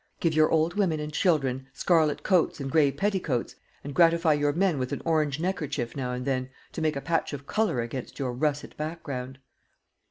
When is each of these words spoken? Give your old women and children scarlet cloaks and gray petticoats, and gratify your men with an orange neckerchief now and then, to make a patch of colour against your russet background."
Give 0.19 0.33
your 0.33 0.49
old 0.49 0.73
women 0.73 0.99
and 0.99 1.13
children 1.13 1.67
scarlet 1.73 2.23
cloaks 2.23 2.59
and 2.59 2.71
gray 2.71 2.91
petticoats, 2.91 3.55
and 3.83 3.93
gratify 3.93 4.33
your 4.33 4.51
men 4.51 4.79
with 4.79 4.91
an 4.91 5.03
orange 5.05 5.39
neckerchief 5.39 5.95
now 5.95 6.11
and 6.11 6.25
then, 6.25 6.49
to 6.71 6.81
make 6.81 6.95
a 6.95 7.01
patch 7.01 7.33
of 7.33 7.45
colour 7.45 7.81
against 7.81 8.17
your 8.17 8.33
russet 8.33 8.75
background." 8.77 9.37